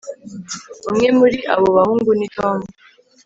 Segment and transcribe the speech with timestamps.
[0.89, 2.59] umwe muri abo bahungu ni tom